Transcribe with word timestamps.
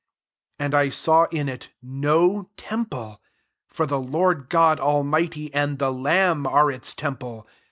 22 0.57 0.65
And 0.65 0.73
I 0.73 0.89
saw 0.89 1.25
in 1.25 1.47
it 1.47 1.69
no 1.79 2.49
temple: 2.57 3.21
for 3.67 3.85
the 3.85 3.99
Lord 3.99 4.49
God 4.49 4.79
Almighty, 4.79 5.53
and 5.53 5.77
the 5.77 5.93
lamb, 5.93 6.47
are 6.47 6.71
its 6.71 6.95
temple. 6.95 7.45